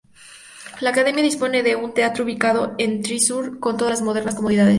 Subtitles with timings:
[0.79, 4.69] La academia dispone de un teatro ubicado en Thrissur con todas las modernas comodidades.